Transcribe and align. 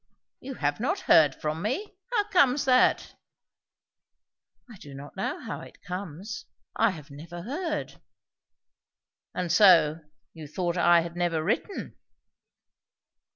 "You 0.39 0.55
have 0.55 0.79
not 0.79 1.01
heard 1.01 1.35
from 1.35 1.61
me? 1.61 1.95
How 2.11 2.23
comes 2.29 2.65
that?" 2.65 3.13
"I 4.67 4.77
do 4.77 4.95
not 4.95 5.15
know 5.15 5.39
how 5.39 5.59
it 5.61 5.83
comes. 5.83 6.47
I 6.75 6.89
have 6.89 7.11
never 7.11 7.43
heard." 7.43 8.01
"And 9.35 9.51
so, 9.51 9.99
you 10.33 10.47
thought 10.47 10.75
I 10.75 11.01
had 11.01 11.15
never 11.15 11.43
written?" 11.43 11.97